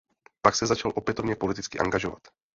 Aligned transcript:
Pak 0.41 0.55
se 0.55 0.67
začal 0.67 0.91
opětovně 0.95 1.35
politicky 1.35 1.79
angažovat. 1.79 2.21